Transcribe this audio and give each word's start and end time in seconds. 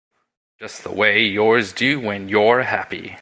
Just 0.59 0.83
the 0.83 0.91
way 0.91 1.23
yours 1.23 1.73
do 1.73 1.99
when 1.99 2.27
you're 2.27 2.63
happy. 2.63 3.09